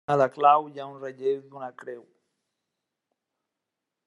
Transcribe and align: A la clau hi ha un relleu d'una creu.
A 0.11 0.13
la 0.19 0.25
clau 0.35 0.69
hi 0.69 0.79
ha 0.83 0.87
un 0.93 0.97
relleu 1.03 1.43
d'una 1.51 1.69
creu. 1.83 2.01